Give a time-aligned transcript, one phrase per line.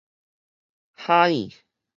[0.97, 1.51] 嚇呢